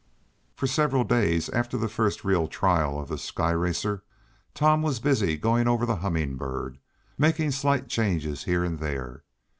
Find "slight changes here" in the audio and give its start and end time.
7.51-8.63